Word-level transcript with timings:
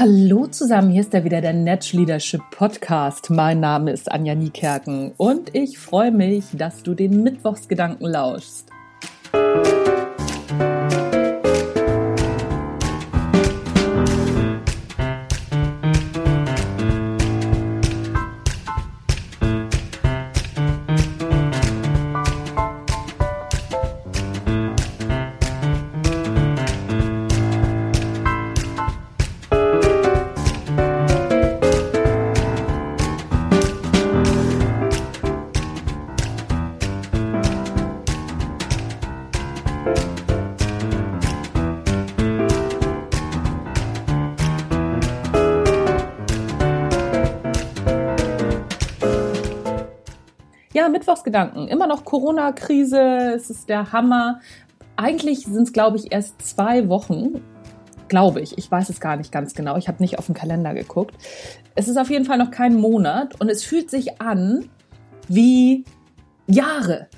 Hallo 0.00 0.46
zusammen, 0.46 0.88
hier 0.92 1.02
ist 1.02 1.12
ja 1.12 1.24
wieder 1.24 1.42
der 1.42 1.52
Netsch 1.52 1.92
Leadership 1.92 2.40
Podcast. 2.52 3.28
Mein 3.28 3.60
Name 3.60 3.92
ist 3.92 4.10
Anja 4.10 4.34
Niekerken 4.34 5.12
und 5.18 5.54
ich 5.54 5.78
freue 5.78 6.10
mich, 6.10 6.46
dass 6.54 6.82
du 6.82 6.94
den 6.94 7.22
Mittwochsgedanken 7.22 8.06
lauschst. 8.06 8.70
Ja, 50.80 50.88
Mittwochsgedanken. 50.88 51.68
Immer 51.68 51.86
noch 51.86 52.06
Corona-Krise. 52.06 53.34
Es 53.36 53.50
ist 53.50 53.68
der 53.68 53.92
Hammer. 53.92 54.40
Eigentlich 54.96 55.40
sind 55.40 55.64
es, 55.64 55.74
glaube 55.74 55.98
ich, 55.98 56.10
erst 56.10 56.40
zwei 56.40 56.88
Wochen. 56.88 57.42
Glaube 58.08 58.40
ich. 58.40 58.56
Ich 58.56 58.70
weiß 58.70 58.88
es 58.88 58.98
gar 58.98 59.16
nicht 59.16 59.30
ganz 59.30 59.52
genau. 59.52 59.76
Ich 59.76 59.88
habe 59.88 60.02
nicht 60.02 60.18
auf 60.18 60.24
den 60.24 60.34
Kalender 60.34 60.72
geguckt. 60.72 61.14
Es 61.74 61.86
ist 61.86 61.98
auf 61.98 62.08
jeden 62.08 62.24
Fall 62.24 62.38
noch 62.38 62.50
kein 62.50 62.76
Monat 62.76 63.38
und 63.42 63.50
es 63.50 63.62
fühlt 63.62 63.90
sich 63.90 64.22
an 64.22 64.70
wie 65.28 65.84
Jahre. 66.46 67.08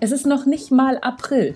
Es 0.00 0.10
ist 0.10 0.24
noch 0.24 0.46
nicht 0.46 0.70
mal 0.70 0.96
April. 1.02 1.54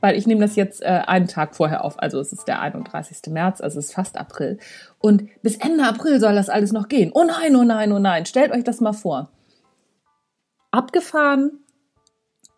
Weil 0.00 0.16
ich 0.16 0.26
nehme 0.26 0.40
das 0.40 0.56
jetzt 0.56 0.80
äh, 0.80 1.02
einen 1.06 1.28
Tag 1.28 1.54
vorher 1.54 1.84
auf. 1.84 2.02
Also 2.02 2.20
es 2.20 2.32
ist 2.32 2.48
der 2.48 2.62
31. 2.62 3.18
März, 3.28 3.60
also 3.60 3.78
es 3.78 3.88
ist 3.88 3.94
fast 3.94 4.16
April. 4.16 4.56
Und 4.98 5.24
bis 5.42 5.56
Ende 5.56 5.84
April 5.84 6.20
soll 6.20 6.36
das 6.36 6.48
alles 6.48 6.72
noch 6.72 6.88
gehen. 6.88 7.10
Oh 7.12 7.24
nein, 7.24 7.54
oh 7.54 7.64
nein, 7.64 7.92
oh 7.92 7.98
nein. 7.98 8.24
Stellt 8.24 8.52
euch 8.52 8.64
das 8.64 8.80
mal 8.80 8.94
vor 8.94 9.28
abgefahren, 10.76 11.60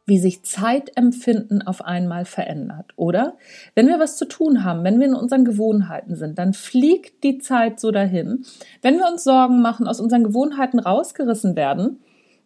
wie 0.07 0.19
sich 0.19 0.43
Zeitempfinden 0.43 1.67
auf 1.67 1.85
einmal 1.85 2.25
verändert, 2.25 2.93
oder? 2.97 3.37
Wenn 3.75 3.89
wir 3.89 3.99
was 3.99 4.17
zu 4.17 4.25
tun 4.25 4.65
haben, 4.65 4.83
wenn 4.83 4.99
wir 4.99 5.07
in 5.07 5.15
unseren 5.15 5.45
Gewohnheiten 5.45 6.17
sind, 6.17 6.39
dann 6.39 6.55
fliegt 6.55 7.23
die 7.25 7.39
Zeit 7.39 7.79
so 7.79 7.91
dahin. 7.91 8.45
Wenn 8.81 8.97
wir 8.97 9.07
uns 9.07 9.25
Sorgen 9.25 9.61
machen, 9.61 9.87
aus 9.87 10.01
unseren 10.01 10.25
Gewohnheiten 10.25 10.79
rausgerissen 10.79 11.57
werden, 11.57 12.01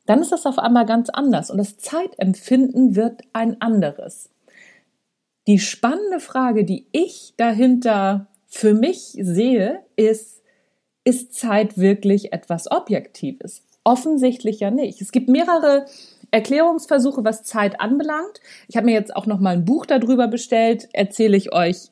dann 0.07 0.21
ist 0.21 0.33
das 0.33 0.45
auf 0.45 0.59
einmal 0.59 0.87
ganz 0.87 1.09
anders 1.09 1.51
und 1.51 1.59
das 1.59 1.79
Zeitempfinden 1.79 2.97
wird 2.97 3.23
ein 3.33 3.61
anderes. 3.61 4.29
Die 5.47 5.61
spannende 5.61 6.19
Frage, 6.19 6.65
die 6.65 6.87
ich 6.91 7.35
dahinter 7.37 8.27
für 8.49 8.75
mich 8.75 9.17
sehe, 9.21 9.81
ist, 9.95 10.43
ist 11.05 11.35
Zeit 11.35 11.79
wirklich 11.79 12.33
etwas 12.33 12.71
Objektives? 12.71 13.63
Offensichtlich 13.85 14.61
ja 14.61 14.71
nicht. 14.71 15.01
Es 15.01 15.13
gibt 15.13 15.29
mehrere 15.29 15.87
Erklärungsversuche, 16.31 17.25
was 17.25 17.43
Zeit 17.43 17.81
anbelangt. 17.81 18.41
Ich 18.69 18.77
habe 18.77 18.87
mir 18.87 18.95
jetzt 18.95 19.15
auch 19.15 19.27
noch 19.27 19.41
mal 19.41 19.55
ein 19.55 19.65
Buch 19.65 19.87
darüber 19.87 20.29
bestellt. 20.29 20.89
Erzähle 20.93 21.37
ich 21.37 21.53
euch 21.53 21.91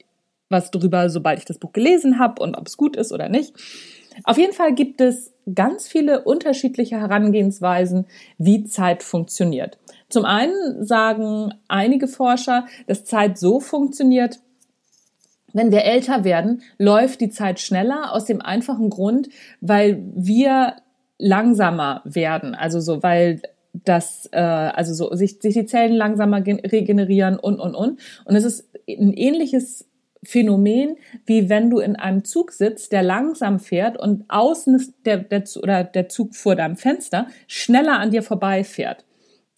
was 0.48 0.70
drüber, 0.70 1.08
sobald 1.10 1.38
ich 1.38 1.44
das 1.44 1.58
Buch 1.58 1.72
gelesen 1.72 2.18
habe 2.18 2.42
und 2.42 2.56
ob 2.56 2.66
es 2.66 2.76
gut 2.76 2.96
ist 2.96 3.12
oder 3.12 3.28
nicht. 3.28 3.54
Auf 4.24 4.36
jeden 4.36 4.52
Fall 4.52 4.74
gibt 4.74 5.00
es 5.00 5.32
ganz 5.54 5.88
viele 5.88 6.24
unterschiedliche 6.24 6.98
Herangehensweisen, 7.00 8.06
wie 8.38 8.64
Zeit 8.64 9.02
funktioniert. 9.02 9.78
Zum 10.08 10.24
einen 10.24 10.84
sagen 10.84 11.54
einige 11.68 12.08
Forscher, 12.08 12.66
dass 12.86 13.04
Zeit 13.04 13.38
so 13.38 13.60
funktioniert, 13.60 14.40
wenn 15.52 15.72
wir 15.72 15.84
älter 15.84 16.24
werden, 16.24 16.62
läuft 16.78 17.20
die 17.20 17.30
Zeit 17.30 17.60
schneller 17.60 18.12
aus 18.12 18.24
dem 18.24 18.40
einfachen 18.40 18.90
Grund, 18.90 19.28
weil 19.60 20.02
wir 20.14 20.76
langsamer 21.20 22.02
werden. 22.04 22.54
Also 22.54 22.80
so, 22.80 23.02
weil 23.02 23.40
das, 23.72 24.28
äh, 24.32 24.40
also 24.40 24.94
so 24.94 25.14
sich, 25.14 25.40
sich 25.40 25.54
die 25.54 25.66
Zellen 25.66 25.94
langsamer 25.94 26.44
regenerieren 26.44 27.38
und 27.38 27.60
und 27.60 27.74
und. 27.74 28.00
Und 28.24 28.36
es 28.36 28.44
ist 28.44 28.68
ein 28.88 29.12
ähnliches 29.12 29.86
Phänomen, 30.22 30.96
wie 31.24 31.48
wenn 31.48 31.70
du 31.70 31.78
in 31.78 31.96
einem 31.96 32.24
Zug 32.24 32.52
sitzt, 32.52 32.92
der 32.92 33.02
langsam 33.02 33.58
fährt 33.58 33.98
und 33.98 34.24
außen 34.28 34.74
ist 34.74 34.94
der, 35.06 35.18
der 35.18 35.44
oder 35.62 35.84
der 35.84 36.08
Zug 36.08 36.34
vor 36.34 36.56
deinem 36.56 36.76
Fenster 36.76 37.26
schneller 37.46 37.98
an 37.98 38.10
dir 38.10 38.22
vorbeifährt. 38.22 39.04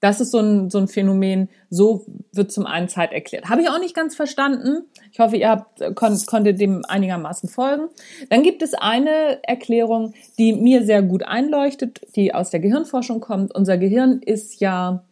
Das 0.02 0.20
ist 0.20 0.32
so 0.32 0.40
ein, 0.40 0.68
so 0.68 0.78
ein 0.78 0.88
Phänomen, 0.88 1.48
so 1.70 2.04
wird 2.32 2.50
zum 2.50 2.66
einen 2.66 2.88
Zeit 2.88 3.12
erklärt. 3.12 3.48
Habe 3.48 3.62
ich 3.62 3.68
auch 3.68 3.78
nicht 3.78 3.94
ganz 3.94 4.16
verstanden. 4.16 4.82
Ich 5.12 5.20
hoffe, 5.20 5.36
ihr 5.36 5.48
habt, 5.48 5.80
kon 5.94 6.18
konntet 6.26 6.60
dem 6.60 6.84
einigermaßen 6.84 7.48
folgen. 7.48 7.84
Dann 8.28 8.42
gibt 8.42 8.62
es 8.62 8.74
eine 8.74 9.38
Erklärung, 9.44 10.12
die 10.38 10.54
mir 10.54 10.84
sehr 10.84 11.02
gut 11.02 11.22
einleuchtet, 11.22 12.00
die 12.16 12.34
aus 12.34 12.50
der 12.50 12.58
Gehirnforschung 12.58 13.20
kommt. 13.20 13.54
Unser 13.54 13.78
Gehirn 13.78 14.20
ist 14.20 14.58
ja 14.60 15.04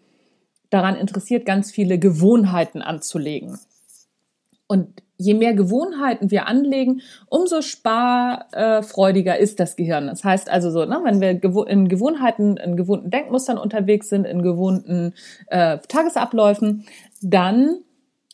daran 0.70 0.96
interessiert, 0.96 1.46
ganz 1.46 1.70
viele 1.70 2.00
Gewohnheiten 2.00 2.82
anzulegen. 2.82 3.60
Und 4.66 5.04
je 5.20 5.34
mehr 5.34 5.54
Gewohnheiten 5.54 6.30
wir 6.30 6.46
anlegen, 6.46 7.02
umso 7.28 7.60
sparfreudiger 7.60 9.38
ist 9.38 9.60
das 9.60 9.76
Gehirn. 9.76 10.06
Das 10.06 10.24
heißt 10.24 10.50
also 10.50 10.70
so, 10.70 10.84
ne, 10.86 11.00
wenn 11.04 11.20
wir 11.20 11.30
in 11.68 11.88
Gewohnheiten, 11.88 12.56
in 12.56 12.76
gewohnten 12.76 13.10
Denkmustern 13.10 13.58
unterwegs 13.58 14.08
sind, 14.08 14.24
in 14.24 14.42
gewohnten 14.42 15.12
äh, 15.48 15.78
Tagesabläufen, 15.88 16.86
dann 17.20 17.80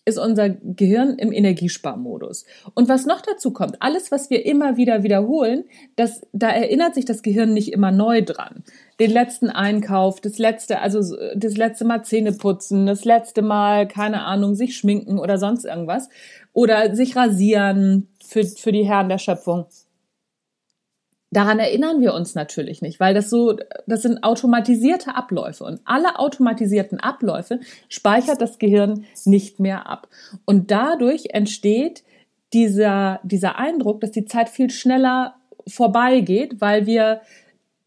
ist 0.06 0.18
unser 0.18 0.50
Gehirn 0.50 1.18
im 1.18 1.32
Energiesparmodus. 1.32 2.46
Und 2.74 2.88
was 2.88 3.06
noch 3.06 3.20
dazu 3.20 3.50
kommt, 3.52 3.82
alles, 3.82 4.12
was 4.12 4.30
wir 4.30 4.46
immer 4.46 4.76
wieder 4.76 5.02
wiederholen, 5.02 5.64
das, 5.96 6.24
da 6.32 6.48
erinnert 6.48 6.94
sich 6.94 7.04
das 7.04 7.22
Gehirn 7.22 7.52
nicht 7.52 7.72
immer 7.72 7.90
neu 7.90 8.22
dran. 8.22 8.62
Den 9.00 9.10
letzten 9.10 9.50
Einkauf, 9.50 10.20
das 10.20 10.38
letzte, 10.38 10.80
also 10.80 11.00
das 11.34 11.56
letzte 11.56 11.84
Mal 11.84 12.04
Zähne 12.04 12.32
putzen, 12.32 12.86
das 12.86 13.04
letzte 13.04 13.42
Mal, 13.42 13.88
keine 13.88 14.22
Ahnung, 14.22 14.54
sich 14.54 14.76
schminken 14.76 15.18
oder 15.18 15.38
sonst 15.38 15.64
irgendwas. 15.64 16.08
Oder 16.52 16.94
sich 16.94 17.16
rasieren 17.16 18.08
für, 18.24 18.44
für 18.44 18.70
die 18.70 18.86
Herren 18.86 19.08
der 19.08 19.18
Schöpfung. 19.18 19.66
Daran 21.36 21.58
erinnern 21.58 22.00
wir 22.00 22.14
uns 22.14 22.34
natürlich 22.34 22.80
nicht, 22.80 22.98
weil 22.98 23.12
das 23.12 23.28
so, 23.28 23.58
das 23.86 24.00
sind 24.00 24.24
automatisierte 24.24 25.14
Abläufe 25.14 25.64
und 25.64 25.82
alle 25.84 26.18
automatisierten 26.18 26.98
Abläufe 26.98 27.60
speichert 27.90 28.40
das 28.40 28.58
Gehirn 28.58 29.04
nicht 29.26 29.60
mehr 29.60 29.86
ab. 29.86 30.08
Und 30.46 30.70
dadurch 30.70 31.26
entsteht 31.34 32.04
dieser, 32.54 33.20
dieser 33.22 33.58
Eindruck, 33.58 34.00
dass 34.00 34.12
die 34.12 34.24
Zeit 34.24 34.48
viel 34.48 34.70
schneller 34.70 35.34
vorbeigeht, 35.68 36.62
weil 36.62 36.86
wir 36.86 37.20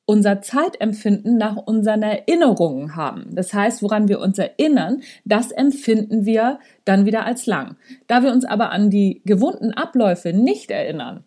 unser 0.05 0.43
Zeitempfinden 0.43 1.35
nach 1.35 1.57
unseren 1.57 2.03
Erinnerungen 2.03 2.95
haben. 2.95 3.33
Das 3.33 3.51
heißt, 3.51 3.81
woran 3.81 4.07
wir 4.07 4.19
uns 4.19 4.38
erinnern, 4.38 5.01
das 5.25 5.49
empfinden 5.49 6.23
wir 6.27 6.59
dann 6.85 7.07
wieder 7.07 7.25
als 7.25 7.47
lang. 7.47 7.77
Da 8.05 8.21
wir 8.21 8.31
uns 8.31 8.45
aber 8.45 8.71
an 8.71 8.91
die 8.91 9.23
gewohnten 9.25 9.73
Abläufe 9.73 10.33
nicht 10.33 10.69
erinnern, 10.69 11.23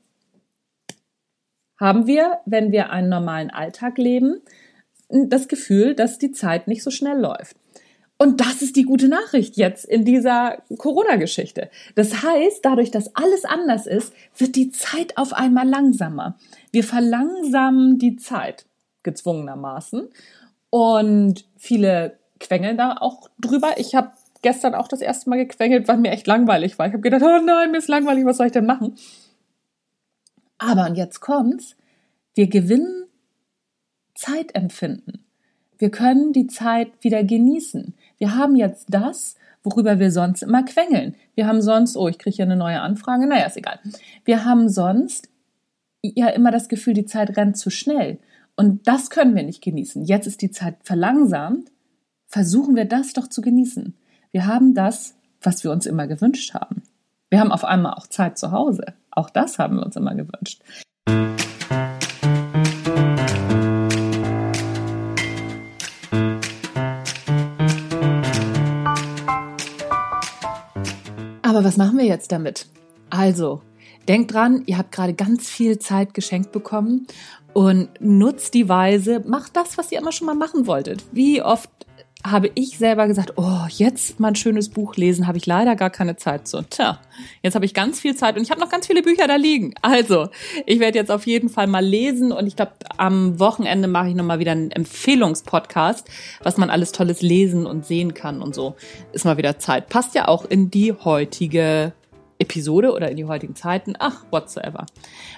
haben 1.83 2.07
wir, 2.07 2.39
wenn 2.47 2.71
wir 2.71 2.91
einen 2.91 3.09
normalen 3.09 3.51
Alltag 3.51 3.99
leben, 3.99 4.41
das 5.09 5.49
Gefühl, 5.49 5.95
dass 5.97 6.17
die 6.17 6.31
Zeit 6.31 6.69
nicht 6.69 6.85
so 6.85 6.91
schnell 6.91 7.19
läuft. 7.19 7.57
Und 8.19 8.41
das 8.41 8.63
ist 8.63 8.77
die 8.77 8.85
gute 8.85 9.09
Nachricht 9.09 9.57
jetzt 9.57 9.85
in 9.85 10.05
dieser 10.05 10.63
Corona-Geschichte. 10.79 11.71
Das 11.97 12.23
heißt, 12.23 12.65
dadurch, 12.65 12.93
dass 12.93 13.17
alles 13.17 13.45
anders 13.45 13.89
ist, 13.89 14.15
wird 14.39 14.55
die 14.55 14.71
Zeit 14.71 15.17
auf 15.17 15.33
einmal 15.33 15.69
langsamer. 15.69 16.37
Wir 16.71 16.85
verlangsamen 16.85 17.99
die 17.99 18.15
Zeit, 18.15 18.65
gezwungenermaßen. 19.03 20.09
Und 20.71 21.47
viele 21.57 22.17
quengeln 22.39 22.77
da 22.77 22.97
auch 23.01 23.29
drüber. 23.41 23.73
Ich 23.79 23.97
habe 23.97 24.13
gestern 24.43 24.77
auch 24.77 24.87
das 24.87 25.01
erste 25.01 25.29
Mal 25.29 25.45
gequengelt, 25.45 25.89
weil 25.89 25.99
mir 25.99 26.13
echt 26.13 26.29
langweilig 26.29 26.79
war. 26.79 26.87
Ich 26.87 26.93
habe 26.93 27.03
gedacht, 27.03 27.23
oh 27.25 27.45
nein, 27.45 27.73
mir 27.73 27.79
ist 27.79 27.89
langweilig, 27.89 28.25
was 28.25 28.37
soll 28.37 28.47
ich 28.47 28.53
denn 28.53 28.67
machen? 28.67 28.95
Aber, 30.63 30.87
und 30.87 30.95
jetzt 30.95 31.21
kommt's, 31.21 31.75
wir 32.35 32.47
gewinnen 32.47 33.07
Zeitempfinden. 34.15 35.25
Wir 35.77 35.91
können 35.91 36.33
die 36.33 36.47
Zeit 36.47 36.93
wieder 37.01 37.25
genießen. 37.25 37.95
Wir 38.19 38.37
haben 38.37 38.55
jetzt 38.55 38.87
das, 38.89 39.35
worüber 39.65 39.99
wir 39.99 40.13
sonst 40.13 40.43
immer 40.43 40.63
quengeln. 40.63 41.17
Wir 41.35 41.49
haben 41.49 41.63
sonst, 41.63 41.97
oh, 41.97 42.07
ich 42.07 42.19
kriege 42.19 42.37
hier 42.37 42.45
eine 42.45 42.57
neue 42.57 42.81
Anfrage, 42.81 43.27
naja, 43.27 43.47
ist 43.47 43.57
egal. 43.57 43.81
Wir 44.25 44.45
haben 44.45 44.69
sonst 44.69 45.29
ja 46.01 46.29
immer 46.29 46.53
das 46.53 46.69
Gefühl, 46.69 46.95
die 46.95 47.07
Zeit 47.07 47.37
rennt 47.37 47.57
zu 47.57 47.71
schnell. 47.71 48.21
Und 48.55 48.87
das 48.87 49.11
können 49.11 49.35
wir 49.35 49.43
nicht 49.43 49.63
genießen. 49.63 50.05
Jetzt 50.05 50.29
ist 50.29 50.43
die 50.43 50.53
Zeit 50.53 50.77
verlangsamt. 50.85 51.73
Versuchen 52.29 52.77
wir 52.77 52.85
das 52.85 53.15
doch 53.15 53.27
zu 53.27 53.41
genießen. 53.41 53.97
Wir 54.31 54.47
haben 54.47 54.75
das, 54.75 55.17
was 55.41 55.65
wir 55.65 55.73
uns 55.73 55.87
immer 55.87 56.07
gewünscht 56.07 56.55
haben. 56.55 56.83
Wir 57.31 57.41
haben 57.41 57.51
auf 57.51 57.65
einmal 57.65 57.95
auch 57.95 58.07
Zeit 58.07 58.39
zu 58.39 58.53
Hause. 58.53 58.95
Auch 59.15 59.29
das 59.29 59.59
haben 59.59 59.77
wir 59.77 59.85
uns 59.85 59.95
immer 59.97 60.15
gewünscht. 60.15 60.63
Aber 71.43 71.65
was 71.65 71.77
machen 71.77 71.99
wir 71.99 72.07
jetzt 72.07 72.33
damit? 72.33 72.67
Also, 73.11 73.61
denkt 74.09 74.33
dran, 74.33 74.63
ihr 74.65 74.79
habt 74.79 74.93
gerade 74.93 75.13
ganz 75.13 75.51
viel 75.51 75.79
Zeit 75.79 76.15
geschenkt 76.15 76.51
bekommen 76.51 77.07
und 77.53 77.91
nutzt 78.01 78.55
die 78.55 78.71
Weise, 78.71 79.21
macht 79.27 79.55
das, 79.57 79.77
was 79.77 79.93
ihr 79.93 79.99
immer 79.99 80.13
schon 80.13 80.27
mal 80.27 80.35
machen 80.35 80.67
wolltet. 80.67 81.05
Wie 81.13 81.43
oft 81.43 81.69
habe 82.25 82.51
ich 82.55 82.79
selber 82.79 83.07
gesagt, 83.09 83.35
oh, 83.37 83.67
jetzt 83.69 84.21
mal 84.21 84.29
ein 84.29 84.37
schönes 84.37 84.69
Buch 84.69 84.97
lesen, 84.97 85.27
habe 85.27 85.39
ich 85.39 85.47
leider 85.47 85.75
gar 85.77 85.91
keine 85.91 86.17
Zeit 86.17 86.47
zu. 86.47 86.63
Tja, 86.63 87.01
jetzt 87.43 87.55
habe 87.55 87.65
ich 87.65 87.75
ganz 87.75 88.01
viel 88.01 88.15
Zeit 88.15 88.37
und 88.37 88.43
ich 88.43 88.51
habe 88.51 88.61
noch 88.61 88.71
ganz 88.71 88.87
viele 88.87 89.03
Bücher 89.03 89.27
da 89.27 89.37
liegen. 89.37 89.75
Also, 89.83 90.29
ich 90.67 90.79
werde 90.79 90.99
jetzt 90.99 91.11
auf 91.11 91.27
jeden 91.27 91.49
Fall 91.49 91.67
mal 91.67 91.85
lesen 91.85 92.31
und 92.33 92.47
ich 92.47 92.57
glaube, 92.57 92.73
am 92.97 93.41
Wochenende 93.41 93.89
mache 93.89 94.11
ich 94.11 94.15
nochmal 94.15 94.39
wieder 94.39 94.53
einen 94.53 94.71
Empfehlungspodcast, 94.71 96.09
was 96.43 96.57
man 96.57 96.71
alles 96.71 96.93
Tolles 96.93 97.23
lesen 97.23 97.67
und 97.67 97.85
sehen 97.85 98.15
kann 98.15 98.41
und 98.41 98.55
so. 98.55 98.77
Ist 99.13 99.25
mal 99.25 99.37
wieder 99.37 99.59
Zeit. 99.59 99.89
Passt 99.89 100.15
ja 100.15 100.29
auch 100.29 100.45
in 100.45 100.71
die 100.71 100.93
heutige 100.93 101.93
Episode 102.39 102.93
oder 102.93 103.11
in 103.11 103.17
die 103.17 103.25
heutigen 103.25 103.55
Zeiten. 103.57 103.95
Ach, 103.99 104.25
whatsoever. 104.31 104.87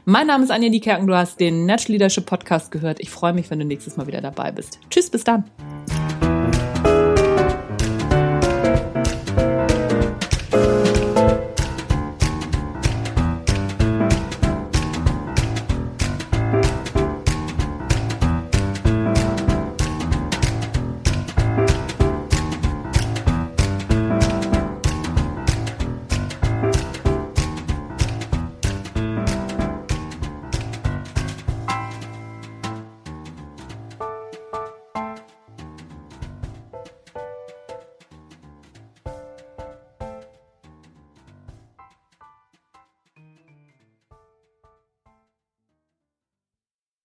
Mein 0.05 0.27
Name 0.27 0.45
ist 0.45 0.51
Anja 0.51 0.69
Niekerken, 0.69 1.07
du 1.07 1.17
hast 1.17 1.39
den 1.39 1.67
Natural 1.67 1.93
Leadership 1.93 2.27
Podcast 2.27 2.71
gehört. 2.71 3.01
Ich 3.01 3.11
freue 3.11 3.33
mich, 3.33 3.51
wenn 3.51 3.59
du 3.59 3.65
nächstes 3.65 3.97
Mal 3.97 4.07
wieder 4.07 4.21
dabei 4.21 4.53
bist. 4.53 4.81
Tschüss, 4.91 5.11
bis 5.11 5.25
dann. 5.25 5.45